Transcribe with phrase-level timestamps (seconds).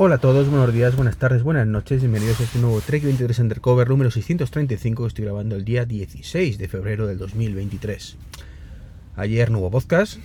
[0.00, 3.36] Hola a todos, buenos días, buenas tardes, buenas noches, bienvenidos a este nuevo Trek 23
[3.40, 8.16] Undercover número 635 que estoy grabando el día 16 de febrero del 2023.
[9.16, 10.18] Ayer no hubo podcast,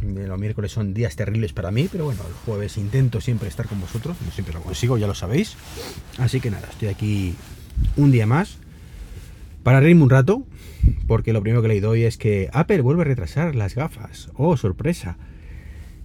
[0.00, 3.68] eh, los miércoles son días terribles para mí, pero bueno, el jueves intento siempre estar
[3.68, 5.54] con vosotros, no siempre lo consigo, ya lo sabéis.
[6.16, 7.34] Así que nada, estoy aquí
[7.98, 8.56] un día más
[9.62, 10.46] para reírme un rato,
[11.06, 14.30] porque lo primero que he leído hoy es que Apple vuelve a retrasar las gafas.
[14.36, 15.18] Oh, sorpresa.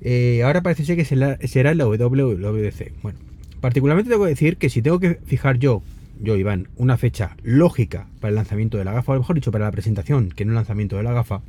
[0.01, 2.93] Eh, ahora parece ser que será la WWDC.
[3.01, 3.19] Bueno,
[3.61, 5.81] particularmente tengo que decir que si tengo que fijar yo,
[6.21, 9.65] yo Iván, una fecha lógica para el lanzamiento de la gafa, o mejor dicho, para
[9.65, 11.41] la presentación, que no el lanzamiento de la gafa,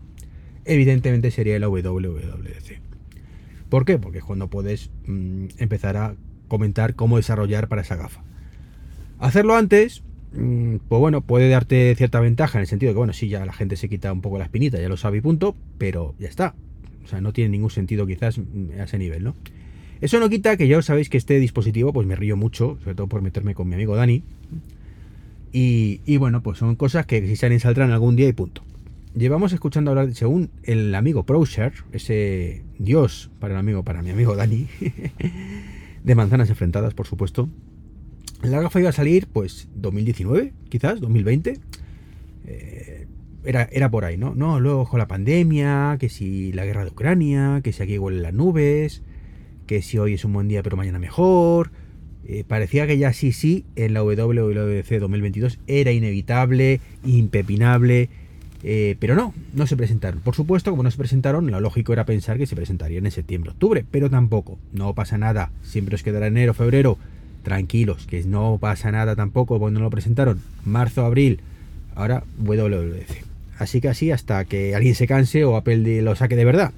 [0.65, 2.81] evidentemente sería la WWDC.
[3.69, 3.99] ¿Por qué?
[3.99, 6.15] Porque es cuando puedes mm, empezar a
[6.49, 8.23] comentar cómo desarrollar para esa gafa.
[9.19, 13.13] Hacerlo antes, mm, pues bueno, puede darte cierta ventaja en el sentido de que, bueno,
[13.13, 15.57] sí, ya la gente se quita un poco la espinita, ya lo sabe y punto,
[15.79, 16.55] pero ya está.
[17.07, 18.41] O sea, no tiene ningún sentido quizás
[18.81, 19.37] a ese nivel, ¿no?
[20.01, 22.97] Eso no quita que ya os sabéis que este dispositivo, pues me río mucho, sobre
[22.97, 24.25] todo por meterme con mi amigo Dani.
[25.53, 28.63] Y, bueno, pues son cosas que si salen saldrán algún día y punto.
[29.15, 34.35] Llevamos escuchando hablar, según el amigo ProShare, ese dios para el amigo, para mi amigo
[34.35, 34.67] Dani,
[36.05, 37.49] de manzanas enfrentadas, por supuesto.
[38.43, 41.59] La gafa iba a salir, pues, 2019, quizás, 2020.
[42.49, 43.07] Eh,
[43.47, 44.35] era, por ahí, ¿no?
[44.35, 48.23] No, luego con la pandemia, que si la guerra de Ucrania, que si aquí huelen
[48.23, 49.03] las nubes,
[49.67, 51.71] que si hoy es un buen día pero mañana mejor.
[52.29, 58.09] Eh, parecía que ya sí, sí, en la WWDC 2022 era inevitable, impepinable,
[58.65, 60.21] eh, pero no, no se presentaron.
[60.21, 63.53] Por supuesto, como no se presentaron, lo lógico era pensar que se presentarían en septiembre,
[63.53, 66.99] octubre, pero tampoco, no pasa nada, siempre os quedará enero, febrero,
[67.45, 71.39] tranquilos, que no pasa nada tampoco cuando lo presentaron, marzo, abril,
[71.95, 73.26] ahora WWDC.
[73.59, 76.73] Así que así hasta que alguien se canse o Apple lo saque de verdad.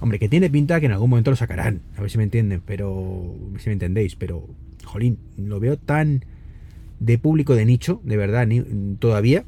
[0.00, 1.80] Hombre, que tiene pinta que en algún momento lo sacarán.
[1.96, 3.34] A ver si me entienden, pero.
[3.58, 4.46] si me entendéis, pero.
[4.84, 6.24] Jolín, lo veo tan
[7.00, 8.48] de público de nicho, de verdad,
[8.98, 9.44] todavía.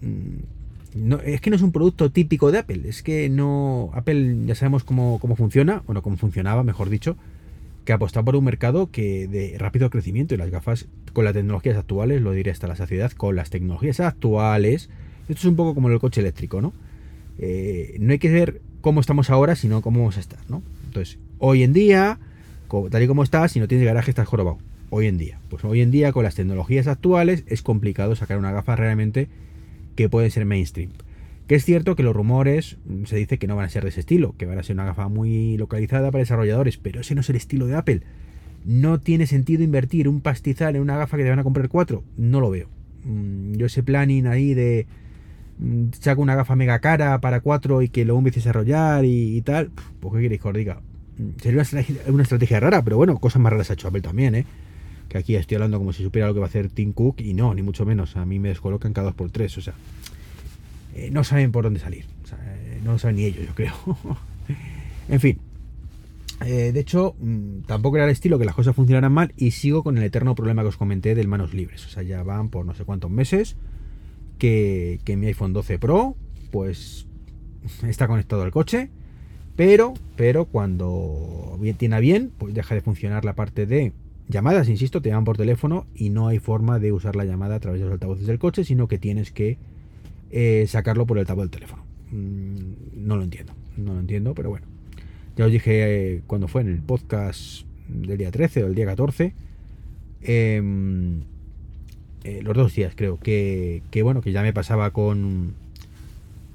[0.00, 2.82] Mm, es que no es un producto típico de Apple.
[2.88, 3.90] Es que no.
[3.92, 7.16] Apple ya sabemos cómo, cómo funciona, bueno, cómo funcionaba, mejor dicho,
[7.84, 11.76] que apostaba por un mercado que de rápido crecimiento y las gafas con las tecnologías
[11.76, 14.90] actuales, lo diré hasta la saciedad, con las tecnologías actuales
[15.28, 16.72] esto es un poco como el coche eléctrico, ¿no?
[17.38, 20.62] Eh, no hay que ver cómo estamos ahora, sino cómo vamos a estar, ¿no?
[20.86, 22.18] Entonces, hoy en día,
[22.90, 24.58] tal y como estás, si no tienes garaje, estás jorobado.
[24.90, 25.38] Hoy en día.
[25.50, 29.28] Pues hoy en día, con las tecnologías actuales, es complicado sacar una gafa realmente
[29.96, 30.90] que puede ser mainstream.
[31.46, 33.90] Que es cierto que los rumores mm, se dice que no van a ser de
[33.90, 37.20] ese estilo, que van a ser una gafa muy localizada para desarrolladores, pero ese no
[37.20, 38.02] es el estilo de Apple.
[38.64, 42.04] No tiene sentido invertir un pastizal en una gafa que te van a comprar cuatro.
[42.16, 42.68] No lo veo.
[43.04, 44.86] Mm, yo ese planning ahí de
[45.58, 49.40] Mm, saco una gafa mega cara para 4 y que luego empiece a desarrollar y,
[49.42, 49.70] tal,
[50.00, 50.80] pues qué queréis que os diga.
[51.18, 51.64] Mm, sería
[52.08, 54.46] una estrategia, rara, pero bueno, cosas más raras ha hecho Apple también, ¿eh?
[55.08, 57.34] Que aquí estoy hablando como si supiera lo que va a hacer Tim Cook y
[57.34, 58.16] no, ni mucho menos.
[58.16, 59.74] A mí me descolocan cada 2x3, o sea,
[60.94, 62.04] eh, no saben por dónde salir.
[62.04, 63.72] Eh, no lo saben ni ellos, yo creo.
[65.08, 65.38] en fin.
[66.44, 69.82] Eh, de hecho, mm, tampoco era el estilo que las cosas funcionaran mal y sigo
[69.82, 71.84] con el eterno problema que os comenté del manos libres.
[71.86, 73.56] O sea, ya van por no sé cuántos meses
[74.38, 76.16] que, mi iPhone 12 Pro
[76.50, 77.06] pues
[77.86, 78.90] está conectado al coche,
[79.56, 83.92] pero, pero cuando tiene bien, pues deja de funcionar la parte de
[84.28, 87.60] llamadas, insisto, te llaman por teléfono y no hay forma de usar la llamada a
[87.60, 89.58] través de los altavoces del coche, sino que tienes que
[90.30, 91.84] eh, sacarlo por el altavoz del teléfono.
[92.10, 94.66] Mm, no lo entiendo, no lo entiendo, pero bueno.
[95.36, 98.86] Ya os dije eh, cuando fue en el podcast del día 13 o el día
[98.86, 99.34] 14.
[100.22, 100.62] Eh,
[102.28, 105.54] eh, los dos días creo, que, bueno, que ya me pasaba con,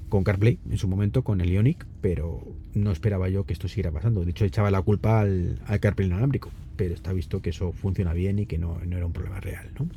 [0.08, 2.42] con CarPlay en su momento, con el Ionic, pero
[2.74, 4.24] no esperaba yo que esto siguiera pasando.
[4.24, 8.38] De hecho, echaba la culpa al, CarPlay inalámbrico, pero está visto que eso funciona bien
[8.38, 9.88] y que no, era un problema real, ¿no?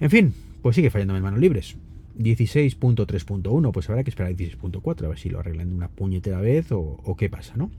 [0.00, 1.76] En fin, pues sigue fallando en manos libres.
[2.18, 6.40] 16.3.1, pues habrá que esperar a 16.4, a ver si lo arreglan de una puñetera
[6.40, 7.70] vez o, o qué pasa, ¿no?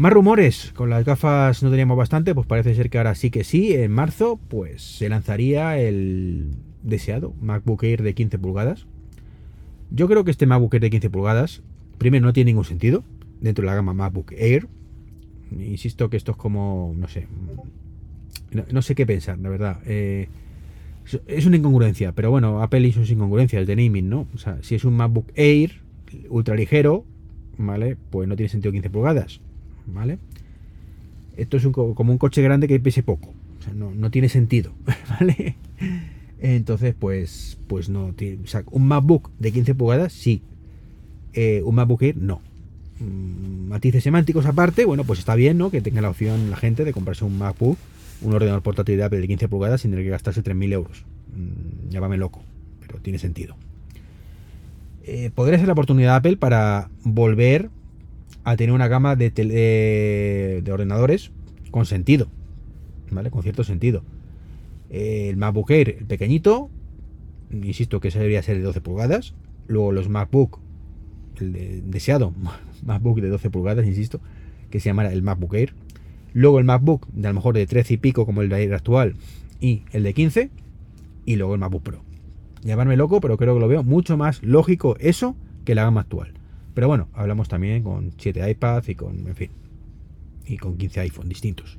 [0.00, 3.44] Más rumores, con las gafas no teníamos bastante, pues parece ser que ahora sí que
[3.44, 6.52] sí, en marzo pues se lanzaría el
[6.82, 8.86] deseado MacBook Air de 15 pulgadas.
[9.90, 11.62] Yo creo que este MacBook Air de 15 pulgadas,
[11.98, 13.04] primero no tiene ningún sentido
[13.42, 14.68] dentro de la gama MacBook Air.
[15.50, 17.26] Insisto que esto es como, no sé,
[18.70, 19.80] no, sé qué pensar, la verdad.
[19.84, 20.28] Eh,
[21.26, 24.26] es una incongruencia, pero bueno, Apple hizo sus incongruencias de naming, ¿no?
[24.34, 25.82] O sea, si es un MacBook Air
[26.30, 27.04] ultra ligero,
[27.58, 27.98] ¿vale?
[28.08, 29.42] Pues no tiene sentido 15 pulgadas
[29.86, 30.18] ¿vale?
[31.36, 33.32] Esto es como un coche grande que pese poco,
[33.74, 34.72] no, tiene sentido,
[35.08, 35.56] ¿vale?
[36.40, 38.38] Entonces, pues, pues no tiene.
[38.70, 40.42] un MacBook de 15 pulgadas, sí.
[41.32, 42.40] Eh, un MacBook Air, no.
[42.98, 45.70] mm, matices semánticos aparte, bueno, pues está bien, ¿no?
[45.70, 47.78] Que tenga la opción la gente de comprarse un MacBook,
[48.22, 51.04] un ordenador portátil de Apple de 15 pulgadas sin tener que gastarse 3.000 euros.
[51.36, 52.42] Mm, llámame loco,
[52.80, 53.56] pero tiene sentido.
[55.04, 57.70] Eh, podría ser la oportunidad de Apple para volver
[58.44, 61.30] a tener una gama de, de ordenadores
[61.70, 62.28] con sentido,
[63.10, 63.30] ¿vale?
[63.30, 64.02] Con cierto sentido.
[64.90, 66.70] el MacBook Air, el pequeñito,
[67.52, 69.34] insisto que ese debería ser de 12 pulgadas.
[69.66, 70.58] Luego los MacBook,
[71.40, 72.34] el deseado
[72.84, 74.20] MacBook de 12 pulgadas, insisto,
[74.70, 75.74] que se llamará el MacBook Air.
[76.32, 78.74] Luego el MacBook de a lo mejor de 13 y pico, como el de Air
[78.74, 79.16] actual,
[79.60, 80.50] y el de 15.
[81.26, 82.02] Y luego el MacBook Pro.
[82.62, 85.34] Llamarme loco, pero creo que lo veo mucho más lógico eso
[85.64, 86.34] que la gama actual.
[86.74, 89.50] Pero bueno, hablamos también con 7 iPads y con, en fin,
[90.46, 91.78] y con 15 iPhone distintos.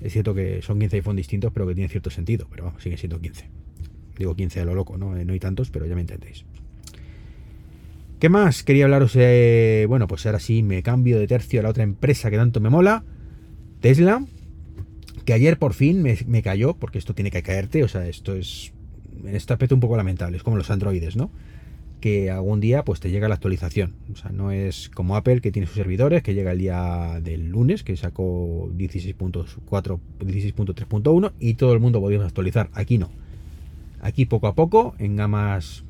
[0.00, 2.96] Es cierto que son 15 iPhone distintos, pero que tiene cierto sentido, pero vamos, sigue
[2.96, 3.48] siendo 15.
[4.16, 5.16] Digo 15 a lo loco, ¿no?
[5.16, 6.44] Eh, no hay tantos, pero ya me entendéis.
[8.18, 8.64] ¿Qué más?
[8.64, 9.86] Quería hablaros, de...
[9.88, 12.68] bueno, pues ahora sí me cambio de tercio a la otra empresa que tanto me
[12.68, 13.04] mola,
[13.80, 14.24] Tesla,
[15.24, 18.72] que ayer por fin me, cayó, porque esto tiene que caerte, o sea, esto es
[19.24, 21.30] en este aspecto un poco lamentable, es como los androides, ¿no?
[22.00, 25.50] Que algún día pues te llega la actualización, o sea, no es como Apple que
[25.50, 31.72] tiene sus servidores, que llega el día del lunes, que sacó 16.4, 16.3.1 y todo
[31.72, 33.10] el mundo podía actualizar, aquí no
[34.00, 35.84] Aquí poco a poco, en gamas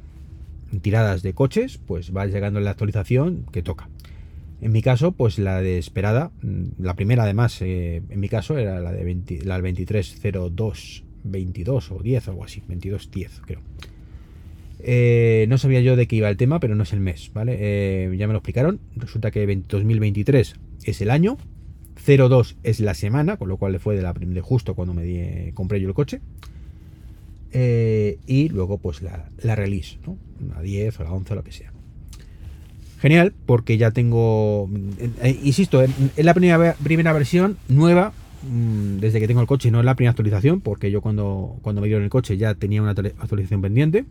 [0.81, 3.88] tiradas de coches, pues va llegando la actualización que toca.
[4.60, 8.58] En mi caso, pues la de esperada, mm, la primera además, eh, en mi caso
[8.58, 13.60] era la de 20, la 2302 22 o 10 o algo así, 2210 creo.
[14.80, 17.56] Eh, no sabía yo de qué iba el tema, pero no es el mes, ¿vale?
[17.58, 18.80] Eh, ya me lo explicaron.
[18.96, 20.54] Resulta que 2023
[20.84, 21.38] es el año,
[22.06, 25.52] 02 es la semana, con lo cual le fue de, la, de justo cuando me
[25.54, 26.20] compré yo el coche.
[27.52, 30.16] Eh, y luego pues la, release, ¿no?
[30.54, 31.72] La 10 o la 11 o lo que sea.
[33.00, 34.69] Genial, porque ya tengo,
[35.22, 39.78] eh, insisto, es la primera, primera versión nueva mm, desde que tengo el coche, no
[39.78, 42.90] es la primera actualización, porque yo cuando, cuando me dieron el coche ya tenía una
[42.90, 44.04] actualización pendiente,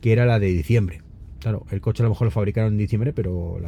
[0.00, 1.02] que era la de diciembre.
[1.40, 3.58] Claro, el coche a lo mejor lo fabricaron en diciembre, pero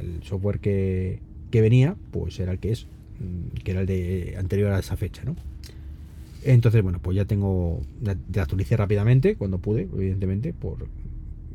[0.00, 1.20] el software que,
[1.50, 2.86] que venía, pues era el que es,
[3.20, 5.36] mm, que era el de anterior a esa fecha, ¿no?
[6.44, 10.86] Entonces, bueno, pues ya tengo, ya actualicé rápidamente cuando pude, evidentemente, por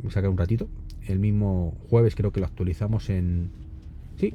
[0.09, 0.67] sacar un ratito.
[1.07, 3.49] El mismo jueves creo que lo actualizamos en...
[4.19, 4.33] Sí,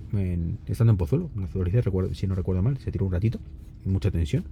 [0.67, 3.39] estando en Pozuelo, lo actualicé, si no recuerdo mal, se tiró un ratito,
[3.85, 4.45] mucha tensión.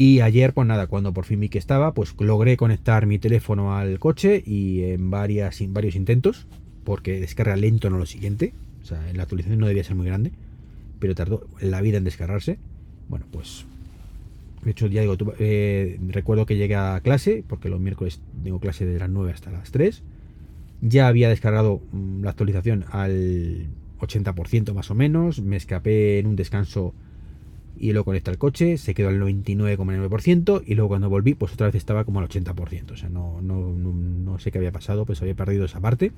[0.00, 3.76] Y ayer, pues nada, cuando por fin vi que estaba, pues logré conectar mi teléfono
[3.76, 6.46] al coche y en varias, varios intentos,
[6.84, 10.32] porque descarga lento no lo siguiente, o sea, la actualización no debía ser muy grande,
[11.00, 12.58] pero tardó la vida en descargarse.
[13.10, 13.66] Bueno, pues
[14.64, 18.86] de hecho, ya digo, eh, recuerdo que llegué a clase, porque los miércoles tengo clase
[18.86, 20.02] de las 9 hasta las 3.
[20.80, 23.66] Ya había descargado mm, la actualización al
[23.98, 25.42] 80% más o menos.
[25.42, 26.94] Me escapé en un descanso
[27.78, 28.78] y lo conecté al coche.
[28.78, 30.62] Se quedó al 99,9%.
[30.66, 32.92] Y luego cuando volví, pues otra vez estaba como al 80%.
[32.92, 36.12] O sea, no, no, no, sé qué había pasado, pues había perdido esa parte.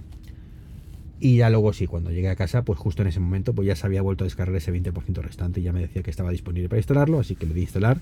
[1.21, 3.77] Y ya luego sí, cuando llegué a casa, pues justo en ese momento, pues ya
[3.77, 5.61] se había vuelto a descargar ese 20% restante.
[5.61, 7.99] Y ya me decía que estaba disponible para instalarlo, así que le di instalar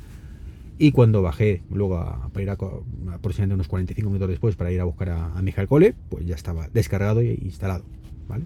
[0.80, 4.84] y cuando bajé luego a, ir a, aproximadamente unos 45 minutos después para ir a
[4.84, 7.84] buscar a, mi hija al cole, pues ya estaba descargado e instalado.
[8.26, 8.44] ¿vale?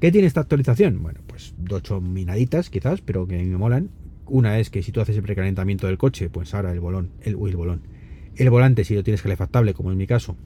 [0.00, 1.02] ¿Qué tiene esta actualización?
[1.02, 3.90] Bueno, pues ocho minaditas quizás, pero que a me molan.
[4.26, 7.32] Una es que si tú haces el precalentamiento del coche, pues ahora el bolón, el,
[7.34, 7.82] el bolón,
[8.36, 10.36] el volante si lo tienes calefactable, como en mi caso,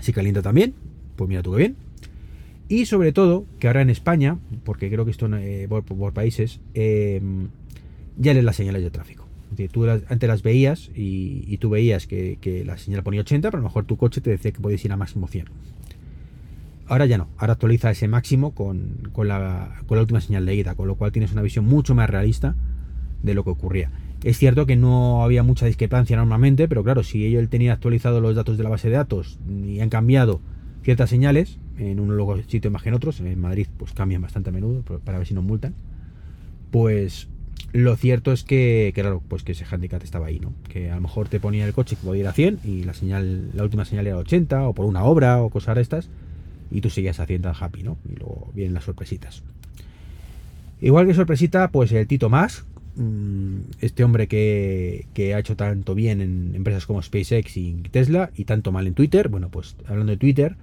[0.00, 0.74] si calienta también,
[1.16, 1.76] pues mira tú qué bien.
[2.68, 7.20] Y sobre todo, que ahora en España, porque creo que esto eh, por, países, eh,
[8.16, 9.28] ya lees las señales de tráfico
[9.66, 13.68] tú antes las veías y, tú veías que, la señal ponía 80, pero a lo
[13.68, 15.46] mejor tu coche te decía que podías ir a máximo 100.
[16.86, 21.12] Ahora ya no, ahora actualiza ese máximo con, la, última señal leída, con lo cual
[21.12, 22.54] tienes una visión mucho más realista
[23.22, 23.90] de lo que ocurría.
[24.24, 28.34] Es cierto que no había mucha discrepancia normalmente, pero claro, si ellos tenía actualizado los
[28.34, 30.40] datos de la base de datos y han cambiado
[30.82, 34.52] ciertas señales en un sitio más que en otros, en Madrid pues cambian bastante a
[34.52, 35.74] menudo para ver si no multan,
[36.70, 37.28] pues
[37.72, 40.52] lo cierto es que, claro, pues que ese handicap estaba ahí, ¿no?
[40.68, 42.94] Que a lo mejor te ponía el coche que podía ir a 100 y la
[42.94, 46.08] señal, la última señal era 80 o por una obra o cosas de estas
[46.70, 47.98] y tú seguías haciendo happy, ¿no?
[48.10, 49.42] Y luego vienen las sorpresitas.
[50.80, 52.64] Igual que sorpresita, pues el Tito Más,
[53.80, 58.44] este hombre que, que, ha hecho tanto bien en empresas como SpaceX y Tesla y
[58.44, 60.56] tanto mal en Twitter, bueno, pues hablando de Twitter,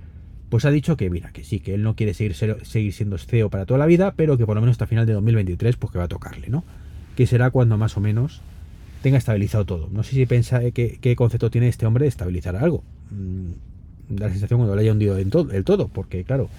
[0.50, 3.50] pues ha dicho que mira, que sí, que él no quiere seguir, seguir siendo CEO
[3.50, 5.98] para toda la vida, pero que por lo menos hasta final de 2023, pues que
[5.98, 6.64] va a tocarle, ¿no?
[7.16, 8.42] que será cuando más o menos
[9.02, 9.90] tenga estabilizado todo.
[9.92, 12.84] No sé si pensa qué, qué concepto tiene este hombre de estabilizar algo.
[13.12, 16.50] Mm, da la sensación cuando le haya hundido en todo, el todo, porque claro,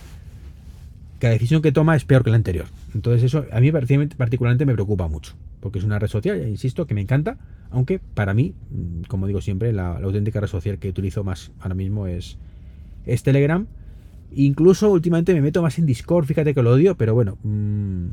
[1.26, 2.66] cada decisión que toma es peor que la anterior.
[2.95, 6.95] Entonces eso a mí particularmente me preocupa mucho, porque es una red social, insisto, que
[6.95, 7.37] me encanta,
[7.71, 11.75] aunque para mí, mm, como digo siempre, la, auténtica red social que utilizo más ahora
[11.75, 12.38] mismo es,
[13.06, 13.66] es Telegram.
[14.37, 18.06] Incluso últimamente me meto más en Discord, fíjate que lo odio, pero bueno, mm,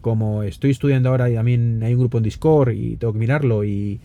[0.00, 3.62] como estoy estudiando ahora y también hay un grupo en Discord y tengo que mirarlo
[3.62, 4.00] y,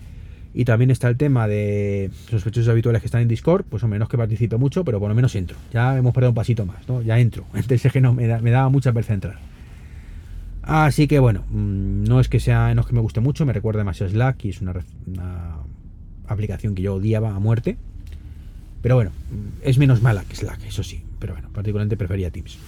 [0.65, 4.17] también está el tema de sospechosos habituales que están en Discord, pues o menos que
[4.17, 5.57] participe mucho, pero por lo menos entro.
[5.71, 7.01] Ya hemos perdido un pasito más, ¿no?
[7.01, 7.45] Ya entro.
[7.53, 9.39] Antes es que no me, da, me daba mucha pereza entrar.
[10.61, 13.53] Así que bueno, mm, no es que sea, no es que me guste mucho, me
[13.53, 14.73] recuerda demasiado Slack y es una,
[15.07, 15.57] una
[16.27, 17.77] aplicación que yo odiaba a muerte.
[18.83, 21.03] Pero bueno, mm, es menos mala que Slack, eso sí.
[21.19, 22.59] Pero bueno, particularmente prefería Teams.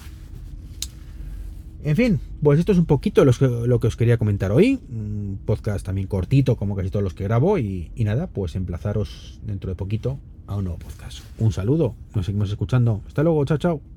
[1.86, 4.80] En fin, pues esto es un poquito lo que, os quería comentar hoy.
[4.90, 7.60] Un podcast también cortito, como casi todos los que grabo.
[7.60, 11.20] Y, y, nada, pues emplazaros dentro de poquito a un nuevo podcast.
[11.38, 13.02] Un saludo, nos seguimos escuchando.
[13.06, 13.95] Hasta luego, chao, chao.